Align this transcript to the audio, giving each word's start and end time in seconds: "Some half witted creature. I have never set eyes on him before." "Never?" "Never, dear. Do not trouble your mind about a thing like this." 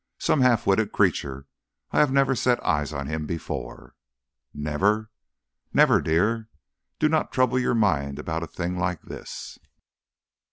"Some 0.17 0.41
half 0.41 0.65
witted 0.65 0.91
creature. 0.91 1.45
I 1.91 1.99
have 1.99 2.11
never 2.11 2.33
set 2.33 2.59
eyes 2.65 2.91
on 2.91 3.05
him 3.05 3.27
before." 3.27 3.93
"Never?" 4.51 5.11
"Never, 5.73 6.01
dear. 6.01 6.49
Do 6.97 7.07
not 7.07 7.31
trouble 7.31 7.59
your 7.59 7.75
mind 7.75 8.17
about 8.17 8.41
a 8.41 8.47
thing 8.47 8.79
like 8.79 9.03
this." 9.03 9.59